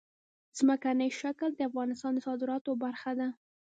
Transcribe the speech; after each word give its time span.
ځمکنی 0.57 1.09
شکل 1.21 1.49
د 1.55 1.59
افغانستان 1.69 2.11
د 2.15 2.19
صادراتو 2.27 2.71
برخه 2.83 3.11
ده. 3.19 3.27